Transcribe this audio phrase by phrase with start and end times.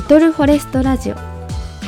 [0.00, 1.14] リトルフォレストラジオ。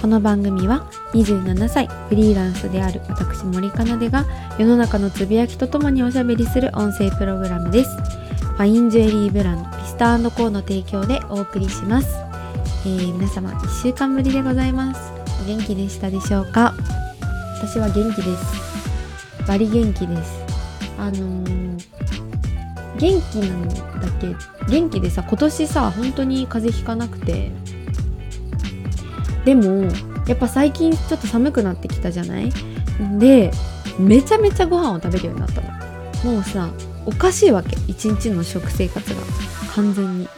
[0.02, 4.26] この番組は27歳フリーランスである私森かなでが
[4.58, 7.90] 世の中のつぶやきとともにおしゃべりする音声プログラムです。
[7.96, 12.14] ファインジュエリーブランドピスターコーの提供でお送りします、
[12.84, 15.00] えー、皆様1週間ぶりでございます。
[15.42, 16.74] お元気でしたでしょうか？
[17.62, 19.46] 私は元気です。
[19.48, 20.32] バリ元気です。
[20.98, 21.78] あのー、
[22.98, 23.74] 元気なんだ
[24.20, 24.36] け？
[24.68, 27.50] 元気でさ今年さ本当に風邪ひかなくて。
[29.44, 29.84] でも
[30.26, 32.52] やっぱ最近ちょっと寒くなってきたじゃない？
[33.18, 33.50] で
[33.98, 36.32] めちゃめちゃご飯を食べるようになったの。
[36.32, 36.70] もうさ
[37.04, 37.76] おかしいわけ。
[37.88, 39.20] 一日の食生活が。
[39.74, 40.28] 完全に。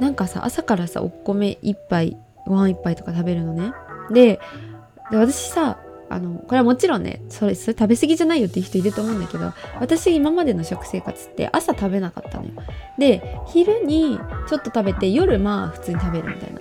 [0.00, 3.72] なんかさ朝からさお米1杯ご飯1杯とか食べるのね。
[4.10, 4.40] で
[5.10, 5.78] 私さ
[6.10, 12.50] あのこれはもちろんねそれそれ食べ過ぎじゃないよっていう人いると思うんだけど私今までの食生活って朝食べなかったのよ。
[12.98, 14.18] で昼に
[14.48, 16.60] ちょっと食べて夜まあ普通に食べるみたいな。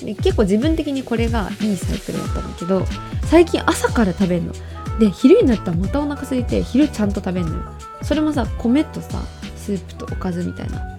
[0.00, 2.84] 結構自分的にこれがいいサイクルだったんだけど
[3.26, 4.52] 最近朝から食べるの。
[4.98, 7.62] で昼になったらまたお腹空いて昼ちゃんと食べるのよ。
[8.02, 9.22] それもさ米とさ
[9.56, 10.98] スープとおかずみたいな。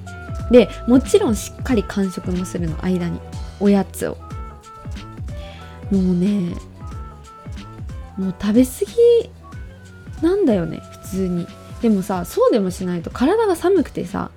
[0.52, 3.20] でもちろんしっかり完食もするの間に。
[3.60, 4.18] おやつを。
[5.92, 6.56] もうね
[8.18, 8.72] もう食べ過
[10.22, 11.48] ぎなんだよね普通に。
[11.82, 14.32] でもさそうでもしないと体が寒くてさ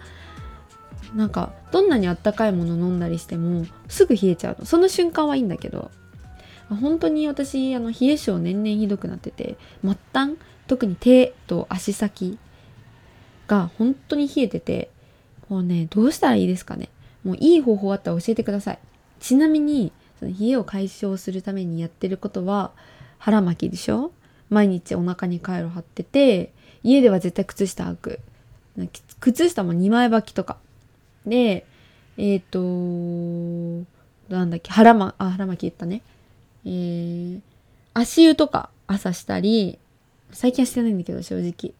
[1.14, 4.66] なんかどんなにあったかいもの飲んだりしてもすぐ冷えちゃうの。
[4.66, 5.90] その瞬間はいいんだけど。
[6.80, 12.38] 本当に私あの冷え性年々ひどくなってて末端特に手と足先
[13.46, 14.90] が本当に冷えてて
[15.48, 16.88] もうねどうしたらいいですかね。
[17.24, 18.78] もういい方法あったら教えてください。
[19.20, 22.72] ちなみにその冷えを解消するためにやってることは
[23.18, 24.12] 腹巻きでしょ。
[24.48, 28.20] 毎日お腹にカイロ貼ってて家では絶対靴下履く。
[29.20, 30.56] 靴下も2枚履きとか。
[31.26, 31.66] で、
[32.16, 33.86] えっ、ー、と、
[34.34, 36.02] なんだっけ、腹ま、あ、腹巻き言ったね。
[36.64, 37.40] えー、
[37.94, 39.78] 足湯とか朝したり、
[40.32, 41.74] 最近はしてないんだけど、正直。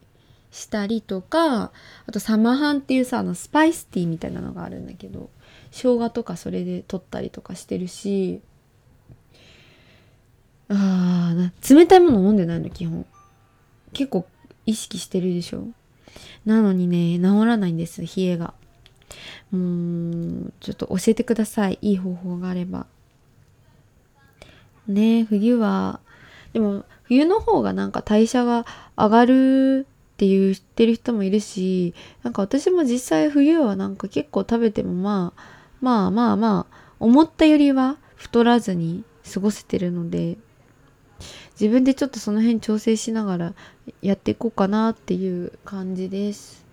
[0.51, 1.73] したりとか、
[2.07, 5.31] あとサマハンっていうさ、あの、スパイスティーみたいなのがあるんだけど、
[5.71, 8.43] 生姜とかそれで取ったりとかしてるし、
[10.69, 13.07] あー、冷たいもの飲んでないの、基本。
[13.95, 14.27] 結構
[14.67, 15.67] 意識してるでしょ
[16.45, 18.53] なのにね、治らないんです、冷えが。
[19.53, 21.79] うんちょっと教えてください。
[21.83, 22.87] いい方法があれば。
[24.87, 26.01] ね冬は。
[26.53, 35.43] でも冬の方がなんか代謝が上がるって言ってる人もいるしなんか私も実際冬はなんか結構食べてもまあ
[35.81, 40.37] まあまあまあ思ったよりは太らずに過ごせてるので
[41.61, 43.55] 自分でちょっとその辺調整しながら
[44.01, 46.65] やっていこうかなっていう感じです。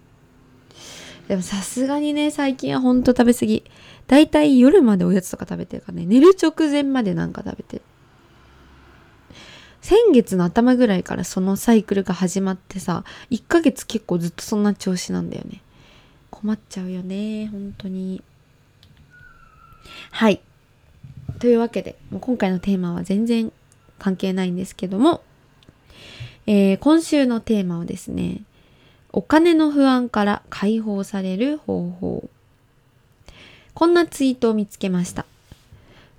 [1.29, 3.63] でもさすがにね、最近はほんと食べ過ぎ。
[4.07, 7.83] だいたい夜までおやつとか食べてるからね、寝る直前までなんか食べてる。
[9.79, 15.61] 先月の頭ぐらいからそのサイクルが始まってさ、1ヶ月結構ずっとそんな調子なんだよね。
[16.31, 18.23] 困っちゃうよね、本当に。
[20.09, 20.41] はい。
[21.37, 23.51] というわけで、もう今回のテーマは全然
[23.99, 25.21] 関係ないんですけども、
[26.47, 28.41] えー、今週のテーマはですね、
[29.11, 32.29] お金の不安から解放される方法。
[33.73, 35.25] こんなツイートを見つけました。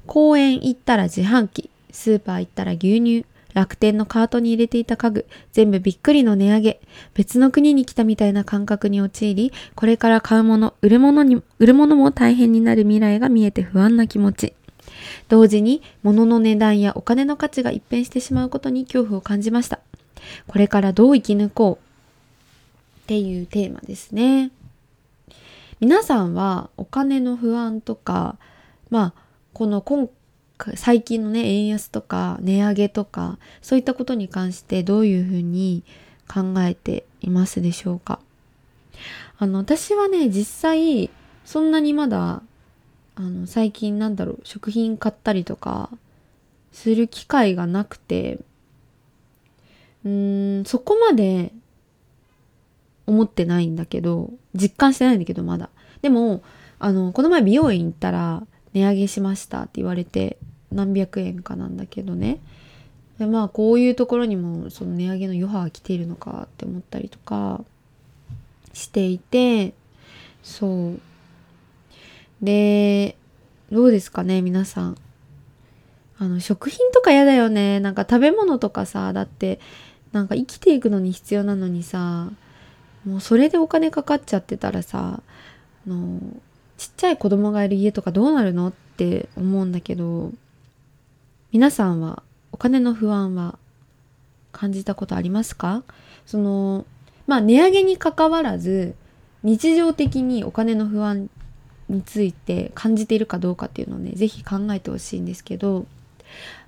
[0.06, 3.24] 公園行ったら自販機、スーパー行ったら牛乳、
[3.54, 6.80] 楽天のカートに入れていた家具、全部びっくりの値上げ、
[7.14, 14.54] 別の国に来たみたいな感覚に陥り、これから買うもの、売るものに、売るものも大変になる未来が見えて不安な気持ち。
[15.28, 19.78] 同時に、物の値段やお金の価値が一変してしまうことに恐怖を感じました。
[20.48, 21.89] これからどう生き抜こう
[23.10, 24.52] っていうテーマですね。
[25.80, 28.36] 皆さんはお金の不安とか、
[28.88, 29.22] まあ、
[29.52, 30.08] この今
[30.76, 35.82] 最近のね、円安とか値上げとか、そういったことに関してどういうふうに
[36.32, 38.20] 考えていますでしょうか？
[39.40, 41.10] あの、私はね、実際、
[41.44, 42.44] そんなにまだ、
[43.16, 45.90] あの、最近なんだろう、食品買ったりとか、
[46.70, 48.38] する機会がなくて、
[50.04, 51.52] うーん、そこまで
[53.10, 55.68] 思ってないんだけど、実感してないんだけど、まだ。
[56.00, 56.42] でも、
[56.78, 60.38] あの、この前美容院行ったら、値上げしましたって言われて、
[60.70, 62.38] 何百円かなんだけどね。
[63.18, 67.64] でまあ、こういうところにも、その値上げの余波が来ているのかって思ったりとか、
[68.72, 69.74] していて、
[70.42, 71.00] そう。
[72.40, 73.16] で、
[73.72, 74.96] どうですかね、皆さん。
[76.18, 77.80] あの、食品とか嫌だよね。
[77.80, 79.58] なんか食べ物とかさ、だって、
[80.12, 82.30] なんか生きていくのに必要なのにさ、
[83.04, 85.20] もうそれでお金かかっちゃってたらさ
[85.86, 86.20] あの
[86.76, 90.32] ちっちゃい子供がいる家とかどうなるのって思うんだけど
[91.52, 93.58] 皆さんはお金の不安は
[94.52, 95.82] 感じたことありますか？
[96.26, 96.84] その
[97.26, 98.94] まあ値上げにかかわらず
[99.42, 101.30] 日常的にお金の不安
[101.88, 105.86] について感じているかどうかっていうのをね是非考えてほしいんですけど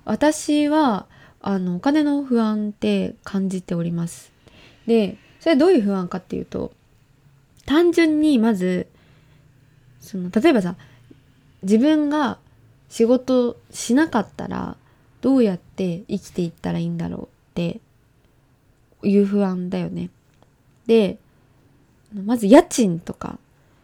[0.05, 1.05] 私は
[1.41, 4.31] あのお金の不安って感じております。
[4.87, 6.71] でそれどういう不安かっていうと
[7.65, 8.87] 単純にまず
[9.99, 10.77] その例えばさ
[11.63, 12.37] 自分が
[12.87, 14.77] 仕事しなかったら
[15.19, 17.81] どうやって生きていったらいいんだろうって
[19.03, 20.11] いう不安だよね。
[20.85, 21.17] で
[22.13, 23.37] まず家賃とか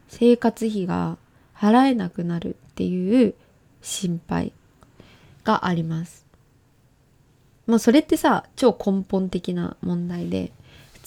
[0.07, 1.17] 生活費が
[1.53, 3.33] 払えなくなるっていう
[3.81, 4.53] 心配
[5.43, 6.25] があります。
[7.67, 10.53] もうそれってさ超根本的な問題で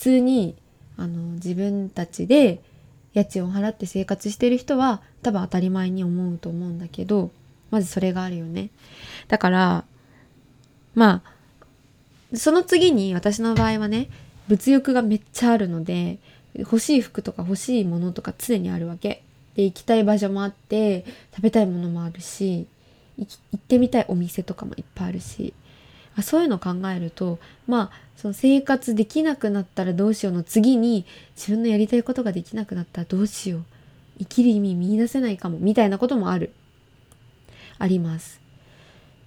[0.02, 0.56] 通に
[0.96, 2.60] あの自分たちで
[3.14, 7.31] 家賃を払って生活してる人は多分当たり前に思うと思うんだけど
[7.70, 8.70] まずそれがあるよね。
[9.28, 9.84] だから
[10.96, 11.22] ま
[12.32, 14.08] あその次に私の場合はね
[14.49, 16.19] 物欲がめっちゃあるので
[16.56, 19.22] 欲しい服とか欲しいものとか常にあるわけ。
[19.54, 21.04] で行きたい場所もあって
[21.37, 22.66] 食べたいものもあるし
[23.19, 25.52] 行ってみたいお店とかもいっぱいあるし
[26.17, 31.06] あそういうのを考えるとまあその生活できなくなったらどうしようの次に
[31.37, 33.64] 自分のやりたいことができなくなったらどうしよう。
[34.19, 35.59] 生きる意味見いだせないかも。
[35.59, 36.53] みたいなこともある。
[37.79, 38.41] あります。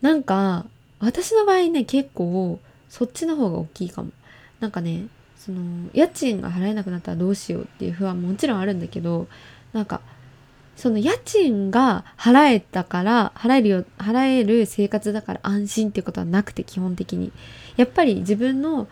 [0.02, 0.66] なんか
[1.00, 4.12] 私の場合ね結構そっちの方が大きいかも。
[4.60, 9.28] なんかねその家賃が払えなくなったらどうしようっていう不安ももちろんあるんだけど
[9.74, 10.02] なんか
[10.76, 17.32] その家賃が払えたから払えるよ払える生活だから安心ってことはなくて基本的に。
[17.78, 18.88] やっぱり自分の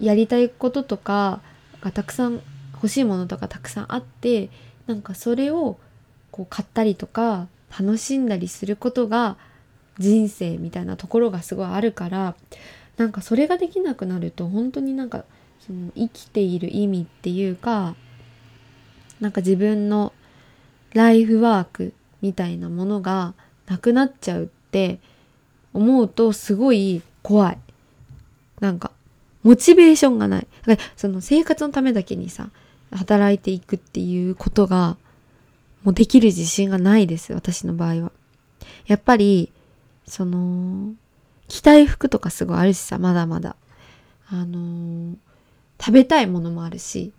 [0.00, 1.40] やりたいこととか
[1.80, 2.40] がたくさん
[2.74, 4.50] 欲しいものとかたくさんあって
[4.86, 5.78] なんかそれを
[6.30, 7.48] こう買ったりとか
[7.78, 9.36] 楽しんだりすることが
[9.98, 12.34] 人生みたいなところがすごいあるから
[12.96, 15.24] なんかそれができなくなると本当になんか
[15.60, 17.94] その生きている意味っていうか
[19.20, 20.12] なんか自分の
[20.94, 21.92] ライフワーク
[22.22, 23.34] みたいなものが
[23.66, 24.98] なくなっちゃうって
[25.74, 27.58] 思うとすごい怖い。
[28.60, 28.90] なんか、
[29.42, 30.46] モチベーションがない。
[30.66, 32.50] だからその生活のためだけにさ、
[32.90, 34.96] 働いていくっていうことが、
[35.84, 38.12] もうできる自信がないです、私の場合は。
[38.86, 39.52] やっぱり、
[40.06, 40.92] その、
[41.46, 43.56] 着たい服とかすごいあるしさ、まだまだ。
[44.30, 45.16] あのー、
[45.78, 47.12] 食べたいものもあるし、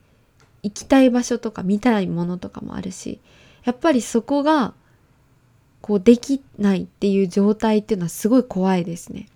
[0.62, 3.20] 行きたい場所とか見たいものとかもあるし、
[3.64, 4.74] やっぱりそこが
[5.82, 9.28] こうできないっていう状態っていうのはすごい怖いですね。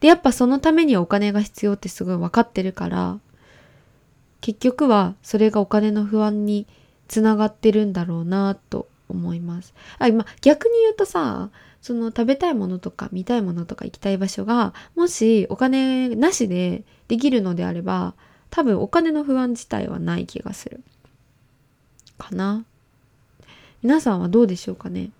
[0.00, 3.18] で、やっぱそのためにはお金が必要ってすごい分かってるから、
[4.40, 6.66] 結局はそれがお金の不安に
[7.08, 9.74] つながってるんだろうなと思います。
[9.98, 11.50] あ、今逆に言うとさ、
[11.82, 18.14] その食べたいものとか見たいものとか行きたい場所がもしお金なしでできるのであれば
[18.50, 20.82] 多分お金の不安自体はない気がする。
[22.18, 22.64] かな。
[23.82, 25.10] 皆さんはどうでしょうかね？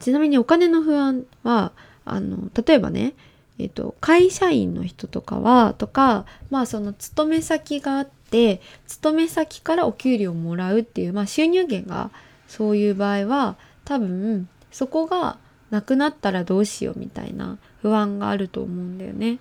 [0.00, 1.72] ちなみにお金の不安は
[2.04, 3.14] あの例えばね
[3.58, 12.10] えっと、会社員の人とかはとかまあその勤め先があって勤め先からお給料をもらうっていう、まあ、収入源が
[12.48, 13.56] そういう場合は
[13.86, 15.38] 多分そこが
[15.70, 19.38] なくなったらどうしようみたいな不安があると思うんだよね。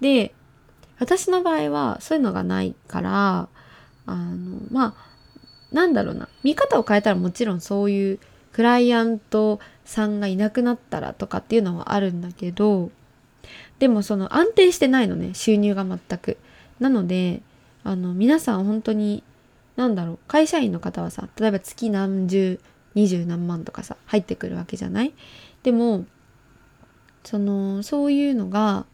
[0.00, 0.32] で
[1.00, 3.48] 私の場合はそういうのがないから
[4.06, 5.07] あのまあ
[5.72, 8.18] なんだろうな見方を変えたらもちろんそういう
[8.52, 12.90] クライアントさんがいなくなったらとかっていうのはあるんだけど
[13.78, 16.36] でもその安定してないのね収入が全く。
[16.80, 17.42] なので
[17.84, 19.22] あの皆さん本当に
[19.76, 22.60] 何だろう会社員の方はさ例えば月何十
[22.94, 25.12] 二十何万とかさ入ってくるわけじゃない？
[25.62, 26.04] でも
[27.24, 28.86] そのそういうのが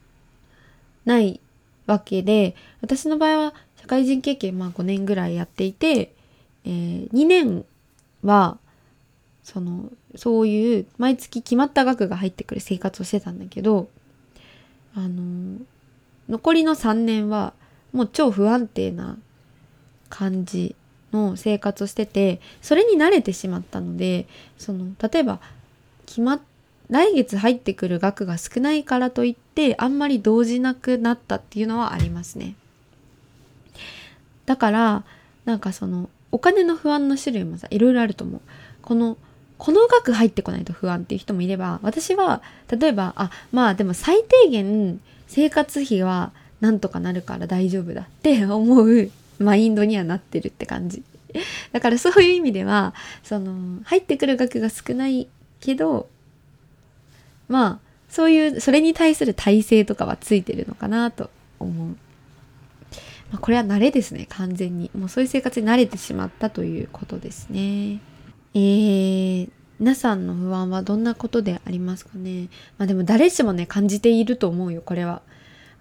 [1.04, 1.40] ない
[1.86, 6.14] わけで私の場合は社会人経験まあ5年ぐらいやっていて
[6.64, 7.64] えー、2年
[8.22, 8.58] は
[9.42, 13.88] そのそういう毎月決まった額が入ってくる生活をしてたんだけど
[14.94, 15.58] あの
[16.28, 17.52] 残りの3年は
[17.92, 19.18] もう超不安定な
[20.08, 20.74] 感じ
[21.12, 25.40] の生活をしててそれに慣れてしまったのでその例えば
[26.06, 26.40] 決ま
[26.90, 32.56] 来月入ってくる額が少ないからといってあんまり動じなくなったっていうのはありますね。
[34.44, 35.04] だから
[35.46, 38.40] なんかそのお金の不安の種類もさいろいろあると思う
[38.82, 39.16] この
[39.56, 42.42] この額入ってこないと不安っていう人もいれば私は
[42.76, 51.04] 例えばあまあでも最低限生活費はなんとかなるから大丈夫だって 思うマインドにはなってるって感じ
[51.70, 55.28] だからそういう意味ではその入ってくる額が少ない
[55.60, 56.08] けど
[57.46, 61.96] まあそういうそれに対する体制とかはついてるのかなと思う。
[63.30, 68.00] まあ、これは慣れですね完全にもうそういう生活に慣れてしまったということですね。
[68.54, 69.50] えー、
[69.80, 72.48] 皆さんの不安はどんなことでありますかね？
[72.78, 75.22] まあでも誰しもね感じていると思うよこれは。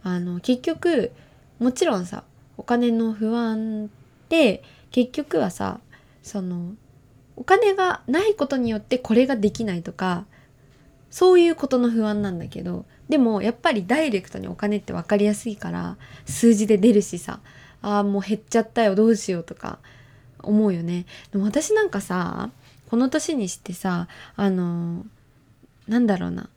[0.03, 1.11] あの結局
[1.59, 2.23] もちろんさ
[2.57, 5.79] お金の不安って結局はさ
[6.23, 6.73] その
[7.35, 10.25] お金がないことによってこれができないとか
[11.09, 17.39] そういうことの不安なんだけどでもやっぱりダイレクトにお金って分かりやすいから数字で出るしさ
[17.81, 19.79] あーもう減っちゃったよどうしようとか
[20.39, 21.05] 思うよね。
[21.31, 22.49] でも私なんかさ
[22.89, 25.05] この年にしてさあの
[25.87, 26.49] なんだろうな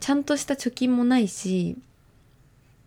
[0.00, 1.76] ちゃんとした貯金もないし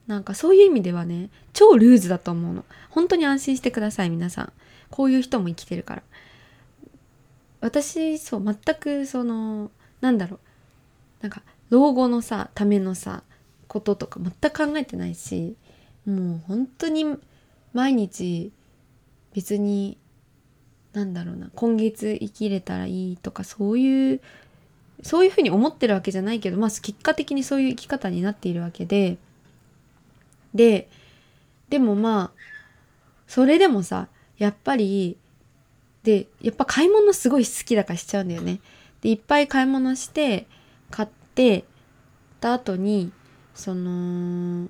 [0.06, 2.64] なんかそういう意味ではね超ルーズだと思うの。
[2.90, 4.54] 本当に安心してください皆さん。
[4.90, 6.04] こういう人も生きてるから。
[7.60, 10.40] 私そう全くそのなんだろう。
[11.22, 13.24] なんか老後のさためのさ
[13.68, 15.56] こととか全く考えてないし
[16.06, 17.06] もう本当に
[17.74, 18.52] 毎日
[19.34, 19.98] 別に
[20.94, 24.22] なんだろうな今月生きれたらいいとかそういう
[25.04, 29.18] そういうふうに思ってるわけじゃないけどまあ結果的にそういう生き方になっているわけで
[30.54, 30.90] で
[31.70, 32.40] でもまあ
[33.28, 34.08] それでもさ
[34.38, 35.18] やっぱり
[36.04, 38.60] でやっぱ買い物すごい好きだからしちゃうんだよね。
[39.02, 40.48] でいっぱい買い物して
[40.90, 41.64] 買って
[42.42, 43.12] た後に
[43.54, 44.68] その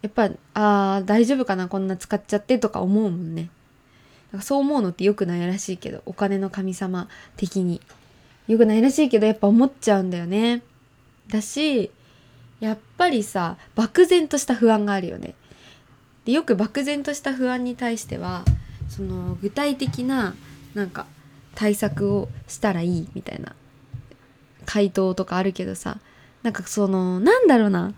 [0.00, 3.50] やっぱあ大丈夫かなこんな使っちゃってとか思うもんね。
[4.30, 7.80] なんかそう思うのって良くないらしいけどお金の神様的に
[8.46, 10.62] 良くないらしいけどやっぱ思っちゃうんだよね。
[11.28, 11.90] だし
[12.60, 15.34] やっぱりさ漠然とした不安があるよね。
[16.24, 18.44] でよく漠然とした不安に対しては
[18.88, 20.34] その具体的な
[20.74, 21.06] なんか
[21.54, 23.54] 対策をしたらいいみたいな
[24.68, 25.96] 回答とかあるけどさ
[26.42, 27.94] なんかそのなんだろうな。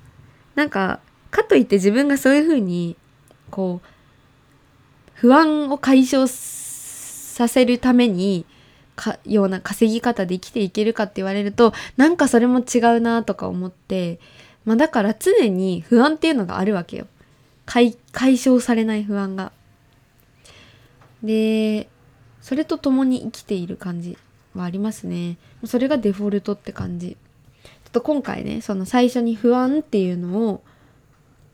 [0.55, 1.01] なんか
[1.33, 2.97] かといって自分がそういうふうに
[3.51, 3.89] こう
[5.15, 8.47] 不安を解消させるために
[8.95, 14.21] かような稼ぎ方で生きていけるかって言われるとなんかそれも違うなとか思って
[14.65, 17.07] まあだから常に不安っていうのがあるわけよ。
[17.67, 19.53] 解解消されない不安が。
[21.23, 21.89] で
[22.41, 24.17] それと共に生きている感じ。
[24.55, 25.39] はありますね。
[25.65, 27.17] それがデフォルトって感じ。
[27.63, 30.63] ちょっと今回ねその最初に不安っていうのを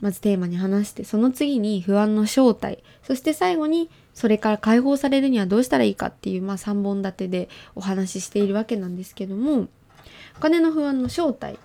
[0.01, 2.83] まずテーマに話してその次に不安の正体。
[3.03, 9.69] そして最後にそれから解放されるにはどうしたらいいかっていう、まあ、3本立てでお話ししているわけなんですけども
[10.37, 11.59] お金の不安の正体っ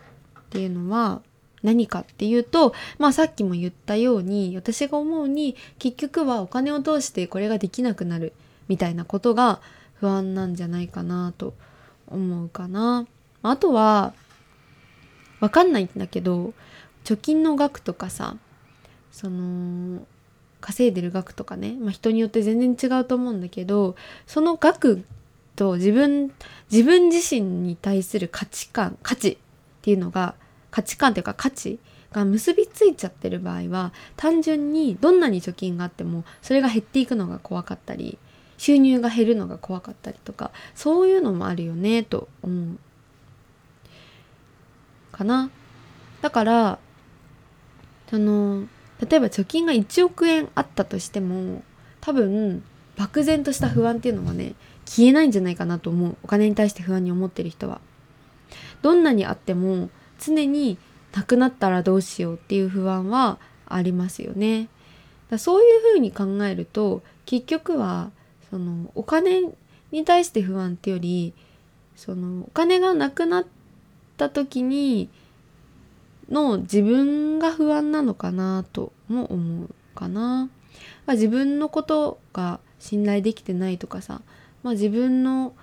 [0.49, 1.21] ていうのは
[1.63, 8.33] 何かっていうと、まあさっきも言ったように私が思うに結局はお金を通してこれができなくなる
[8.67, 9.61] みたいなことが
[10.01, 11.53] 不安なんじゃないかなと
[12.07, 13.05] 思うかな。
[13.43, 14.13] あとは
[15.39, 16.53] わかんないんだけど
[17.03, 18.35] 貯金の額とかさ
[19.11, 20.05] その
[20.59, 23.95] 稼いでる額とかね、まあ、人によって全然違うと思うんだけど
[24.27, 25.03] その額
[25.55, 26.31] と自分
[26.71, 29.37] 自分自身に対する価値観価値っ
[29.81, 30.35] ていうのが
[30.69, 31.79] 価値観というか価値
[32.11, 38.19] が結びついちゃってる場合は単純にどんなに貯金があってもそれが減っていくのが怖かったり
[38.61, 42.77] 収入が減るのが怖かったりとかそういうのもあるよねと思う
[45.11, 45.49] かな。
[46.21, 46.77] だから
[48.11, 48.67] その
[48.99, 51.63] 例えば貯金が1億円あったとしても
[52.01, 52.61] 多分
[52.97, 54.53] 漠然とした不安っていうのはね
[54.85, 56.15] 消えないんじゃないかなと思う。
[56.21, 57.81] お金に対して不安に思ってる人は。
[58.83, 59.89] どんなにあっても
[60.19, 60.77] 常に
[61.15, 64.67] なくなったらどうしようっていう不安はありますよね。
[65.31, 68.11] だそういうふうに考えると結局は
[68.51, 69.43] そのお金
[69.91, 71.33] に対して不安ってより
[71.95, 73.45] そのお金がなくなっ
[74.17, 75.09] た時に
[76.29, 80.49] の自分が不安なのかなとも思うかな。
[81.05, 84.21] まあ、自分のことが信頼できてないとかさ、
[84.63, 85.53] まあ、自分の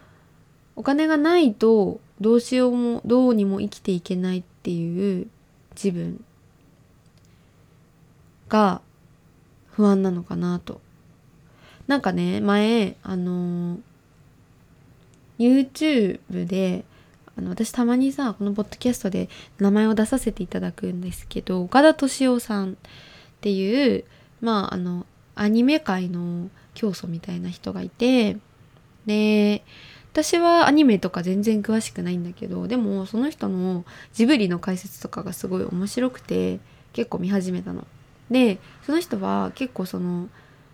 [0.76, 5.28] お金がないとどうしようもどうにも生きていけないっていう
[5.74, 6.22] 自分
[8.48, 8.80] が
[9.70, 10.80] 不安なのかなと。
[11.88, 13.78] なんかね前あの
[15.38, 16.84] YouTube で
[17.36, 19.28] あの私たまにさこのポッドキャストで
[19.58, 22.74] 名前を出させていただくんですけど岡田敏夫さんっ
[23.40, 24.04] ていう
[24.40, 28.36] まああのアニメ界の教祖みたいな人がいて
[29.06, 29.64] で
[30.12, 36.58] 私はアニメとか全然詳しくないんだけどでもその人のジブリの解説とかがすごい面白くて
[36.92, 37.86] 結構見始めたの。
[38.30, 40.28] でその人は結構その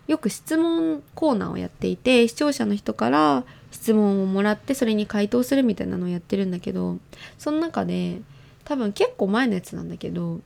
[0.07, 6.99] よく質問コーナーをやっていて視聴者の人から質問をもらってそれに回答するみたいなのをやってるんだけど
[7.39, 8.21] その中で
[8.65, 10.41] 多分結構前のやつなんだけど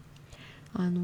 [0.74, 1.00] あの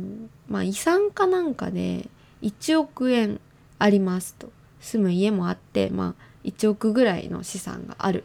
[0.48, 2.08] まあ遺産かなんかで
[2.42, 3.40] 1億円
[3.78, 4.50] ありますと。
[4.84, 8.24] 住む家もあってまあ1億ぐらいの資産がある。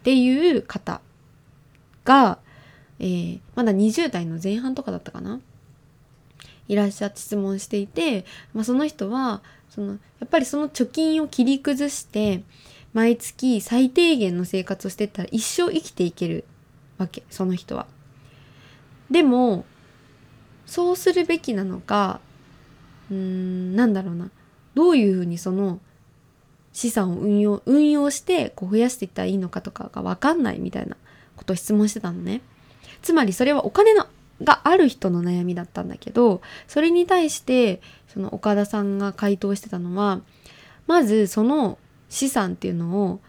[0.00, 1.00] っていう方
[2.04, 2.38] が、
[2.98, 5.40] えー、まだ20代の前半とかだったかな？
[6.68, 12.42] いらっしゃって質問していて、まあ、その人はそのやっぱりその貯金を切り崩して
[12.92, 16.44] 毎月最低限の生活をしてったら一生生きていける
[16.98, 17.86] わけその人は。
[19.10, 19.64] でも
[20.66, 22.20] そうするべきなのか
[23.10, 24.30] うーんなんだろうな
[24.74, 25.80] どういうふうにその
[26.72, 30.96] 資産を運用運用してこう増やしていったらいいのかとかが分かんないみたいな
[31.36, 32.42] ことを質問してたのね。
[33.02, 34.06] つまりそれはお金の
[34.42, 37.80] がある人の悩みだったんだけどそれに対して
[38.12, 40.20] その岡田さんが回答してたのは
[40.86, 43.20] まずその資産っていうのを、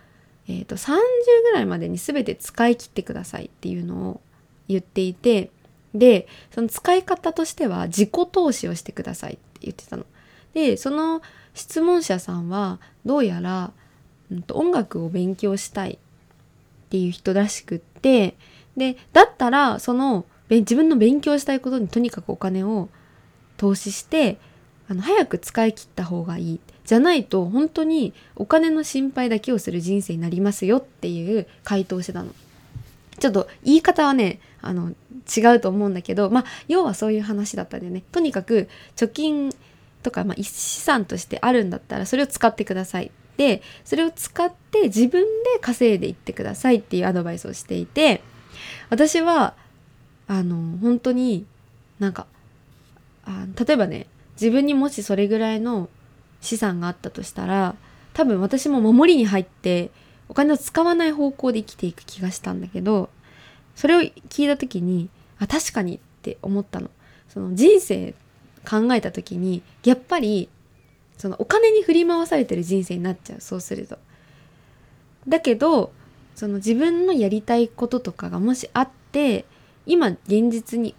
[0.48, 0.98] えーと、30
[1.44, 4.22] ぐらいまでに全て使い切ってくださいっていうのを
[4.68, 5.52] 言っていて
[5.94, 10.06] でその使い方としては自己投資をしてくださいって言ってたの。
[10.54, 11.22] でその
[11.54, 13.72] 質問者さんはどうやら、
[14.32, 15.98] うん、と音楽を勉強したいっ
[16.90, 18.36] ていう人らしくって
[18.76, 22.90] でだったらその自分の勉強したいことにとにかくお金を
[23.58, 24.40] 投資して
[24.92, 32.32] あの早く使い切った方がいいじゃないと本当にお金の心配だけをする人生になりますよっていう回答してたの。
[33.18, 34.90] ちょっと言い方はねあの
[35.34, 38.04] 違うと思うんだけどまあ要はそういう話だったんだよね。
[38.12, 38.68] とにかく
[38.98, 39.56] 貯金
[40.04, 43.12] とか、まあ、資産としてあるんだったらそれを使ってください。
[43.38, 48.22] でそれを使って自分で稼いでいってくださいっていうアドバイスをしていて
[48.90, 49.54] 私は
[50.28, 51.46] あの本当に
[52.00, 52.28] なんか
[53.24, 54.08] あ例えばね
[54.42, 55.88] 自分にもしそれぐらいの
[56.42, 57.76] 資産があったとしたら
[58.14, 59.92] 多分私も守りに入って
[60.28, 63.10] お金を使わない方向で生きていく気がしたんだけど
[63.76, 66.90] それを聞いた時にあ確かにって思ったの。
[67.30, 68.14] その人生
[68.70, 70.50] 考えた時にやっぱり
[71.18, 73.98] そのお金に振り回されてる人生になっちゃうそうすると。
[75.28, 75.94] だけど
[76.36, 79.46] その自分のやりたいこととかがもしあって
[79.86, 80.96] 今現実に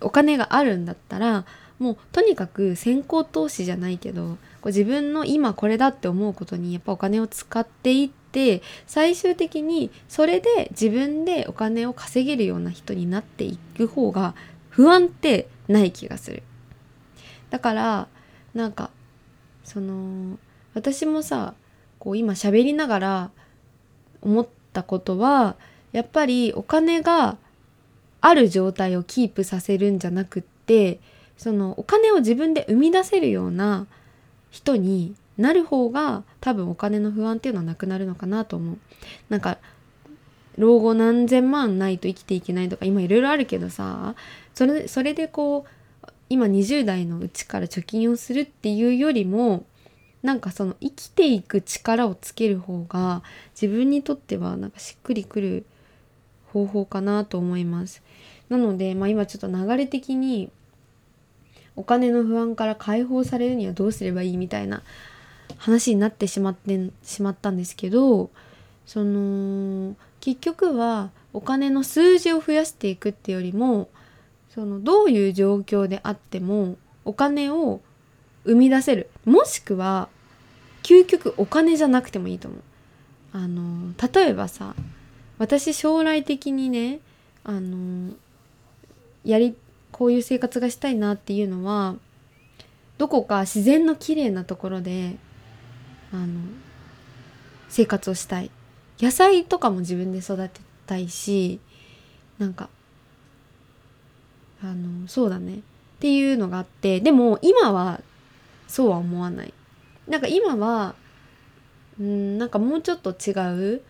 [0.00, 1.44] お金があるんだったら
[1.80, 14.34] もうとにかく先行投資じゃないけどこう自分の今これだって思うことにやっぱお金を使っていって最終的にそれで自分でお金を稼げるような人になっていく方が
[14.68, 16.42] 不安ってない気がする。
[17.48, 18.08] だから
[18.54, 18.90] なんか
[19.64, 20.38] その
[20.74, 21.54] 私もさ
[21.98, 23.30] こう今喋りながら
[24.20, 25.56] 思ったことは
[25.92, 27.38] やっぱりお金が
[28.20, 31.00] ある状態をキープさせるんじゃなくって
[31.40, 33.86] そのお金を自分で生み出せるような
[34.50, 38.78] 人になる方が多分お金の不安っていうのはなくなるのかなと思う。
[39.30, 39.56] なんか
[40.58, 44.14] 老後何千万ないと生きていけないとか今いろいろあるけどさ
[44.52, 49.64] それそれでこう今20代のうちから貯金をするっていうよりも
[50.22, 53.22] なんかその生きていく力をつける方が
[53.58, 55.64] 自分にとってはなんかしっくりくる
[56.52, 58.02] 方法かなと思います。
[58.50, 60.50] なので、まあ、今ちょっと流れ的に
[61.80, 64.82] お金の不安から解放されるにはどうすればいいみたいな
[65.56, 68.28] 話になってしまってしまったんですけど
[68.84, 73.88] その結局はお金の数字を増やしていくってよりも
[74.54, 77.80] そのどういう状況であってもお金を
[78.44, 80.10] 生み出せるもしくは
[80.82, 82.60] 究極お金じゃなくてもいいと思う。
[83.32, 84.74] あの例えばさ
[85.38, 87.00] 私将来的にね
[87.44, 88.12] あの
[89.24, 89.54] やり
[89.92, 91.96] こういう生活がしたいなっていうのは
[92.98, 95.16] どこか自然の綺麗なところで
[96.12, 96.40] あの
[97.68, 98.50] 生活をしたい。
[98.98, 101.58] 野菜とかも自分で育てたいし
[102.38, 102.68] なんか
[104.62, 105.56] あのそうだね。
[105.56, 105.60] っ
[106.00, 108.00] ていうのがあってでも今は
[108.68, 109.54] そうは思わない。
[110.06, 110.94] なんか今は
[111.98, 113.32] うんなんかもうちょっと違
[113.76, 113.82] う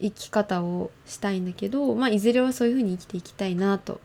[0.00, 4.00] 生き方をしたいんだけど、まあ、いずれはそういうふうに生きていきたいなと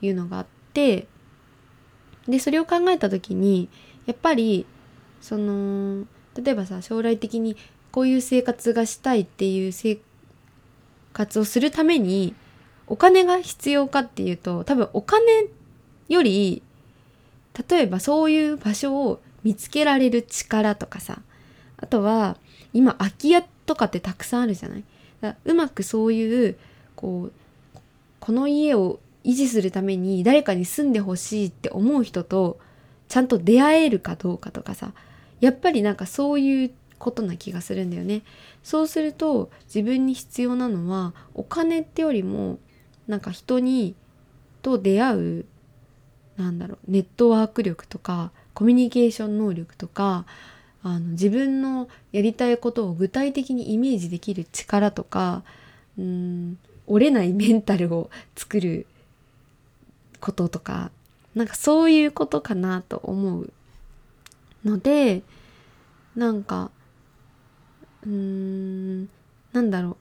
[0.00, 1.06] いうのがあって
[2.28, 3.68] でそれを考えた時に
[4.06, 4.66] やっぱり
[5.20, 6.04] その
[6.36, 7.56] 例えばさ将来的に
[7.90, 9.98] こういう生活がしたいっていう生
[11.12, 12.34] 活をするために
[12.86, 15.46] お金が必要かっていうと多分お金
[16.08, 16.62] より
[17.68, 21.20] 例えばそういう場所を見つけられる力とかさ
[21.76, 22.36] あとは
[22.72, 24.84] 今空き家とかってたくさんあるじゃない？
[25.44, 26.56] うまくそういう
[26.96, 27.32] こう
[28.20, 32.58] この家を維持するために誰かに住んでほしいって思う人と
[33.08, 34.92] ちゃんと出会えるかどうかとかさ
[35.40, 38.22] やっぱりなんかそういうことな気がするんだよね。
[38.62, 42.60] そうすると自分に必要なのはお金ってよりも
[43.08, 43.96] なんか人に
[44.62, 45.44] と出会う
[46.36, 50.26] なんだろうネットワーク力とかコミュニケーション能力とか
[50.84, 55.42] あの自分のやりたいことを具体的にイメージできる力とか
[55.98, 58.86] うん折れないメンタルを作る
[60.22, 60.90] こととか
[61.34, 63.52] なんかそういうことかなと思う
[64.64, 65.22] ので
[66.14, 66.70] なんか
[68.04, 69.08] うーん
[69.52, 69.96] なんだろう。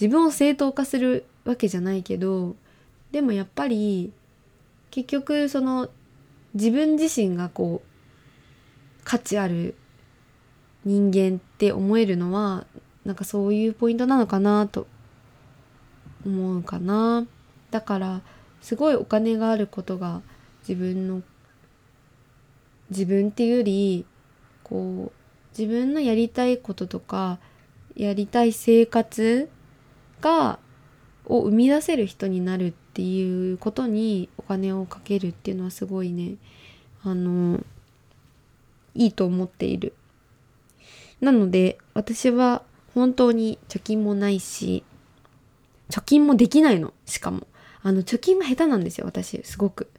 [0.00, 2.56] 自分を正当化するわけじゃないけど
[3.12, 4.12] でもやっぱり
[4.90, 5.88] 結局その
[6.54, 9.76] 自分自身がこう価値ある
[10.84, 12.66] 人間って思えるのは
[13.04, 14.86] なんかそういうポイントなのかなと
[16.26, 17.26] 思うかな。
[17.70, 18.20] だから
[18.62, 20.22] すごいお金があることが
[20.66, 21.22] 自分の
[22.90, 24.06] 自分っていうより
[24.62, 27.38] こう自分のやりたいこととか
[27.96, 29.50] やりたい生活
[30.20, 30.58] が
[31.26, 36.36] を生み出せる人になるっていうことにお金をかけるっていうのはすごいね
[37.02, 37.60] あの
[38.94, 39.94] いいと思っている。
[41.20, 42.62] なので私は
[42.94, 44.82] 本当に貯金もないし
[45.88, 47.46] 貯金もできないのしかも
[47.82, 49.90] あの貯金が下手なんですよ私すごく。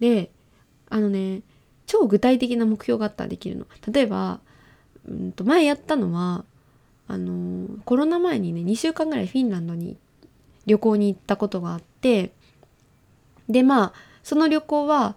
[0.00, 0.30] で
[0.88, 1.42] あのね
[1.86, 3.66] 超具体的な目標があったらできるの。
[3.90, 4.40] 例えば、
[5.08, 6.44] うんと前やったのは
[7.08, 9.96] あのコロナ前にね2週間ぐらいフィンランドに
[10.66, 12.32] 旅行に行ったことがあって
[13.48, 15.16] でまあその旅行は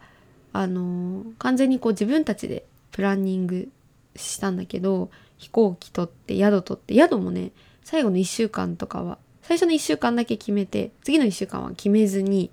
[0.54, 3.70] あの完全にこう自分たちでプランニング
[4.16, 7.52] したんだけど飛行機取って宿取って宿もね
[7.84, 12.50] 最後の1週間とかは最初の1週間だけ決めて次の1週間は決めずに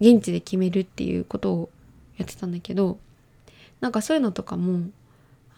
[0.00, 1.70] 現地で決めるっていうことを
[2.16, 2.98] やってたんだけど
[3.80, 4.90] なんかそういうのとかも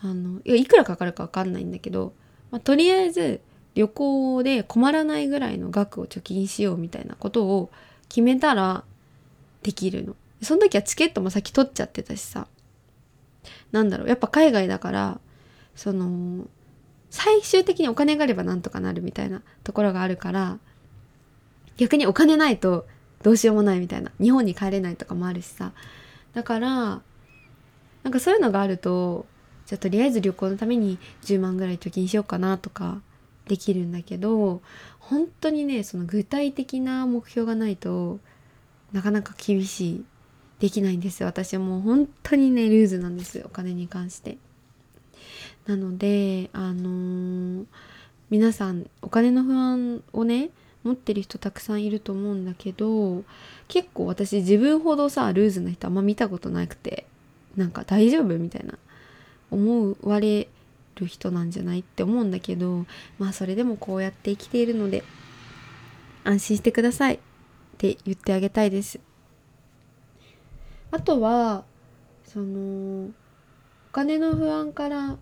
[0.02, 2.14] あのいやいくらかかるか分かんないんだけど、
[2.50, 3.40] まあ、とりあえず
[3.74, 7.70] 旅行で困らないぐらいの額を貯金しようみたいなことを
[8.08, 8.84] 決めたら
[9.62, 10.16] できるの。
[10.42, 12.48] その時はチケットも先取っちゃってたしさ
[13.70, 15.20] なんだろうやっぱ海外だから
[15.76, 16.46] その
[17.12, 20.58] 最終的にお金があればなんとかなるみたいなところがあるから
[21.76, 22.86] 逆にお金ないと
[23.22, 25.72] どうしようもないみたいな日本に帰れないとかもあるしさ。
[26.32, 27.02] だから
[28.02, 29.26] なんかそういうのがあると
[29.66, 33.02] じゃあとりあえず旅行のために10万ぐらい貯金しようかなとか
[33.46, 34.62] できるんだけど
[34.98, 38.20] 本当にねその具体的な目標がないと
[38.92, 40.04] なかなか厳しい。
[40.60, 41.26] できないんですよ。
[41.26, 44.38] 私はもう本当にねルーズなんですお金に関して。
[45.66, 47.66] なのであのー、
[48.30, 50.50] 皆さんお金の不安をね
[50.84, 53.24] 持ってる人たくさんいると思うんだけど
[53.68, 57.06] 結構私自分ほどさルーズな人あんま見たことなくて
[57.56, 58.78] なんか大丈夫みたいな
[59.50, 60.48] 思われ
[60.96, 62.86] る人なんじゃないって思うんだけど
[63.18, 65.04] まあそれでもこうやって生きているので
[66.24, 67.18] 安心してください。
[67.72, 69.00] って言ってあげたいです。
[70.92, 71.64] あとは
[72.24, 73.10] そのお
[73.90, 75.16] 金の不安から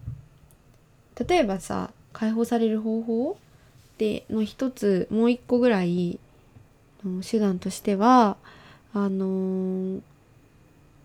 [1.29, 3.39] 例えばさ解放される方法
[3.99, 6.19] での一つもう一個ぐらい
[7.05, 8.37] の手段としては
[8.93, 10.01] あのー、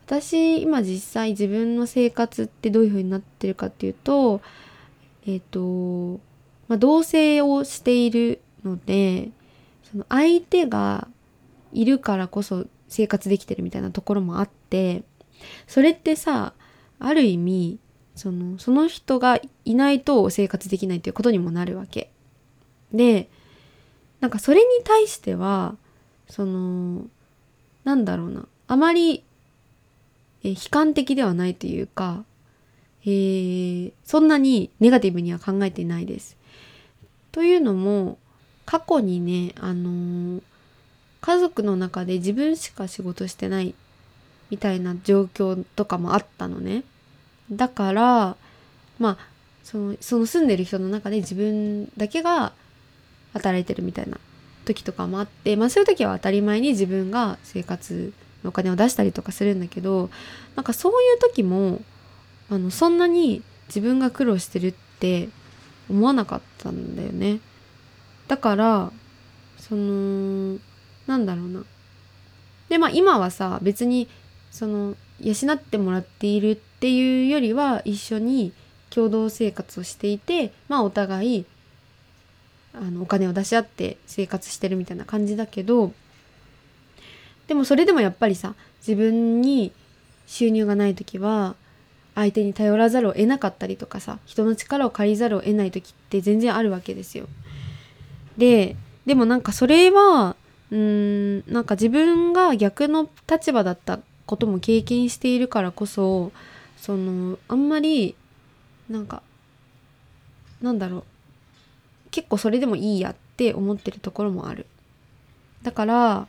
[0.05, 4.41] 私今実際自分の生活ってどういう風になってるかっていうと
[5.27, 6.19] えっ、ー、と、
[6.67, 9.29] まあ、同棲をしているので
[9.91, 11.07] その相手が
[11.73, 15.03] いるからこそ生活できてるみたいなところもあって
[15.67, 16.53] それってさ
[16.99, 17.79] ある意味
[18.15, 22.11] そのその人がいないと生活できないっていうことにもなるわけ。
[22.93, 23.29] で
[24.21, 25.75] なんかそれに対しては
[26.29, 27.05] その
[27.83, 29.23] なんだろうなあまり
[30.45, 32.23] え悲観的ではないというか、
[33.03, 36.37] えー、そんなにネガティブには考えていないです。
[37.31, 38.19] というのも
[38.65, 40.41] 過去にね、あのー、
[41.21, 43.73] 家族の中で自分しか仕事してない
[44.51, 46.83] みたいな状況とかもあったのね。
[47.51, 48.35] だから
[48.99, 49.17] まあ
[49.63, 52.53] そのその住んでる人の中で自分だけが
[53.33, 54.17] 働いてるみたいな
[54.65, 60.09] 時とかもあって、まあ、そういう時は当たり前に自分が生活のお金を出したりとかするんだけど
[60.55, 61.81] なんかそういう時も
[62.49, 65.29] あのそんなに自分が苦労してるって
[65.89, 67.39] 思わなかったんだよね。
[68.27, 68.91] だから
[69.57, 70.57] その
[71.07, 71.63] なんだろうな。
[72.69, 74.07] でまあ今はさ別に
[74.51, 78.53] その養ってもらっているっていうよりは一緒に
[78.89, 81.45] 共同生活をしていてまあお互い
[82.73, 85.93] あのお金を出し合って生活してるみたいな感じだけど
[87.47, 89.71] でもそれでもやっぱりさ自分に
[90.27, 91.55] 収入がない時は
[92.15, 97.27] 相手に頼らざるを得なかったりとかさ人の力を借りざるを得ない時って全然あるわけですよ。
[98.37, 100.35] ででもなんかそれは
[100.71, 106.31] うんなんか自分が逆の立場だったことも経験しているからこそ
[106.85, 108.15] そのあんまり
[108.91, 109.23] なんか
[110.61, 111.03] なんだろう
[112.11, 114.67] 結構それでもいいやって思ってるところもある。
[115.63, 116.27] だから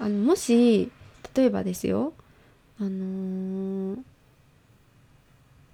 [0.00, 0.90] あのもし
[1.36, 2.14] 例えばですよ
[2.80, 3.98] あのー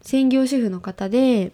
[0.03, 1.53] 専業主婦の方で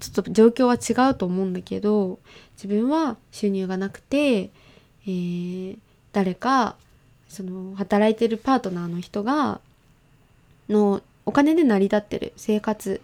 [0.00, 2.18] ちょっと状況は違うと思うんだけど
[2.56, 5.78] 自分は収入がなくて、えー
[6.12, 6.74] 誰か
[7.28, 9.60] その働いてるパートナーの人が
[10.68, 13.00] のお金で成り立ってる生活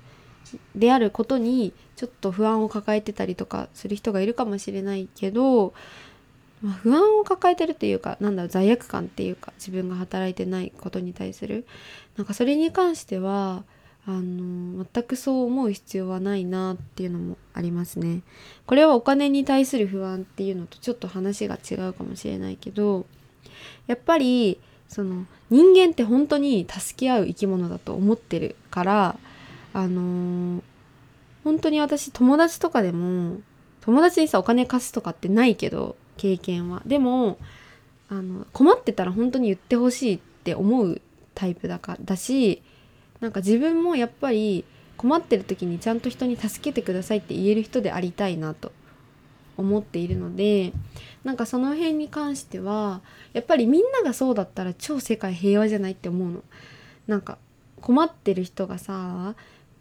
[0.75, 5.75] であることにちょっと不安を抱えてたりとかする人がいるかもしれないけど、
[6.63, 11.67] まあ、不安を抱えてるっていうかなんだろう罪悪感っていうか自分が働いてないことに対する
[12.17, 13.65] なんかそれに関しては
[14.07, 18.23] あの全くそう思う必要はないなっていうのもありますね。
[18.65, 23.05] これはお金に対する不安っていうのとちょっと話が違うかもしれないけど
[23.87, 29.16] やっぱりその人間って本当に助け合う生き物だと思ってるから
[29.72, 30.62] あの
[31.44, 33.38] 本当に私友達とかでも
[33.81, 36.83] 友達にさお金貸すとかってないけど経験は。
[36.85, 37.38] でも
[38.11, 41.01] あの困ってたら本当に言ってほしいって思う
[41.35, 42.62] タイプだかだし
[43.20, 44.64] なんか自分もやっぱり
[44.96, 48.72] 困ってる時にちゃんと人に助けてくださいって言える人でありたいなと。
[49.59, 50.73] 思っているので
[51.25, 56.42] なんかその辺に関してはやっぱりみんながそうだったら超世界平和じゃないって思うの。
[57.07, 57.38] なんか
[57.81, 59.35] 困ってる人がさ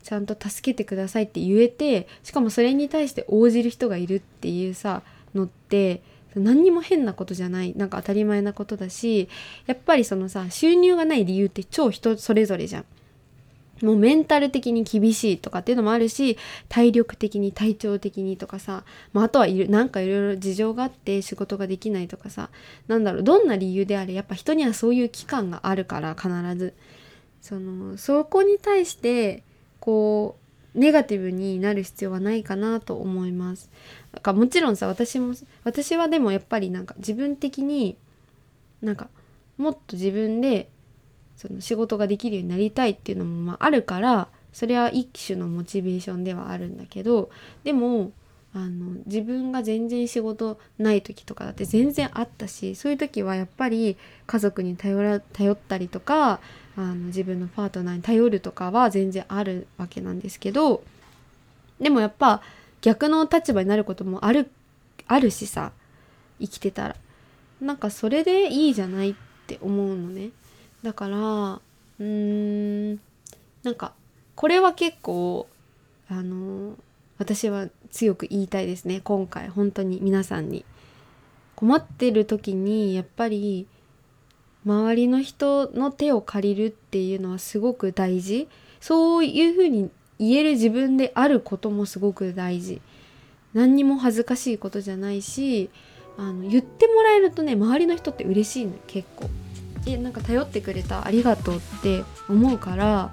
[0.03, 5.01] ちゃんと助けてくださいって言えてしかもそれに対して応じる人がいるっていうさ
[5.35, 6.01] のって
[6.35, 9.27] 何にも変なことじゃないなんか当たり前なことだし
[9.65, 12.85] やっぱりそのさ収入がない理由って超人それぞれじゃん。
[13.81, 16.37] もうメンタル的に厳しいとかっていうのもあるし
[16.69, 22.49] 体力的に体調的にとかさ、まあ、あとはいるなんかいろいろ事情があって仕事ができないとかさ
[22.87, 26.73] なんだろうどんな理由であれやっぱ人にはそういう期間があるから必ず
[27.41, 29.43] そのそこに対して
[29.79, 30.37] こ
[30.75, 33.69] うネガティブになる必要はないかなと思います。
[34.13, 37.97] なんかもちろんさ私も私はでもやっぱりなんか自分的に
[38.81, 39.09] なんか
[39.57, 40.69] もっと自分で
[41.37, 47.29] その仕事ができるようになりたいっていうのもまああるからそれは一種のモチベーションではあるんだけど
[47.63, 48.11] でも
[48.53, 56.39] あの自分が全然仕事ない時とかだって全然あったしそういう時はやっぱり家族に頼ら頼ったりとか
[56.75, 60.83] あの自分のパートナーに頼るとかは全然あるわけなんですけど
[61.79, 62.41] でもやっぱ
[62.81, 64.49] 逆の立場になることもある
[65.07, 65.71] あるしさ
[66.39, 66.95] 生きてたら
[67.61, 70.29] なんかそれでいいじゃないって思うのね。
[70.83, 72.99] だからうーん
[73.63, 73.93] なんか
[74.35, 75.47] これは結構
[76.09, 76.75] あの
[77.17, 79.01] 私は強く言いたいですね。
[79.03, 80.65] 今回本当に皆さんに。
[81.57, 83.65] 困ってる時にやっぱり
[84.63, 88.47] 周りの人の手を借りるっていうのはすごく大事。
[88.79, 92.79] そういうふうに言える自分であることもすごく大事。
[93.55, 95.71] 何にも恥ずかしいことじゃないし
[96.15, 99.27] あの言ってもらえるとね周りの人って嬉しいの結構。
[99.93, 103.11] えなんか頼ってくれたありがとうって思うから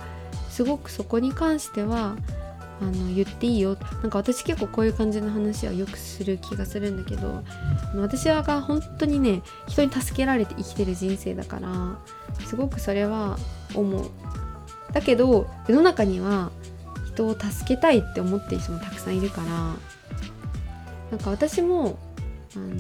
[0.50, 2.16] すごくそこに関しては
[2.80, 3.76] あの言っていいよ。
[4.02, 7.42] なんか私結構こういう感じの話はよくする気がするんだけど
[7.96, 11.98] 私はが本当にね人に助けられて生きてる人生だから
[12.46, 13.38] すごくそれは
[13.74, 14.10] 思う。
[14.92, 16.50] だけど世の中には
[17.06, 19.46] 人を助けたいって思ってる人もたくさんいるから
[21.10, 21.98] なんか私も
[22.56, 22.74] あの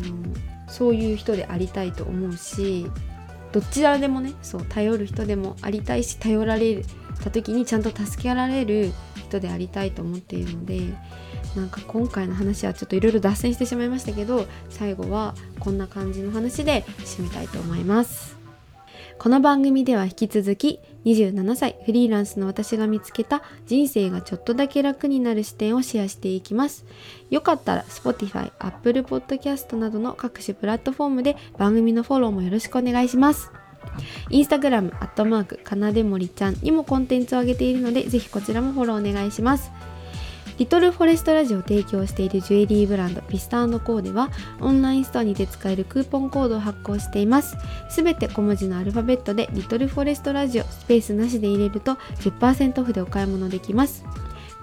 [0.68, 2.90] そういう人でありたいと思うし
[3.54, 6.82] どちらでもねそう頼る人でもありたいし頼られ
[7.22, 10.80] た時にちゃんと助けられる人でありたいと思っているので
[11.54, 18.43] なんか今回の話はちょっといろいろ脱線してしまいましたけど最後はこんな感じの話で締めたいと思います。
[19.18, 26.84] この番組では引き続き27歳フリーランスの私が見つけた人生がちょっとだけ楽になる視点をシェアしていきます
[27.30, 33.50] よかったら Spotify、Apple Podcast などの各種プラットフォームで番組のフォローもよろしくお願いします
[34.30, 39.70] インスタグラム、アットマーク、かなでもりちゃんにもコンテンツを上げているので、ぜひこちらもフォローお願いします。
[40.58, 47.56] リトルフォレストラジオを提供しているジュエリーブランドピスタコーではオンラインストアにて使えるクーポンコードを発行しています。
[47.88, 54.04] すべて小文字のアルファベットでリトルフォレストラジオスペースなしで入れると10%オフでお買い物できます。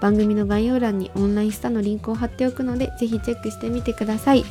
[0.00, 4.44] 番組の概要欄にオンラインスタのリンクを貼っておくのでぜひチェックしてみてください、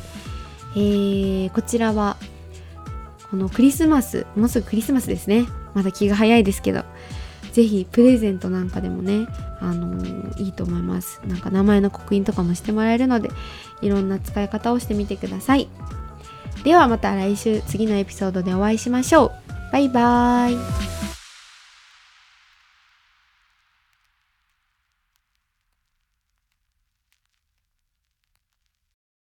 [0.74, 2.16] えー、こちらは
[3.30, 5.46] このクリスマスもうすぐクリスマスですね。
[5.74, 6.84] まだ気が早いですけど。
[7.52, 9.26] ぜひプレゼントなんかでもね
[9.60, 11.20] あのー、いいと思います。
[11.26, 13.30] なんか名前の刻印とかもしてもらえるので
[13.80, 15.68] いろんな使い方をしてみてください。
[16.64, 19.32] ではまた来週次のエピソードでお会いしましょう。
[19.72, 21.21] バイバーイ。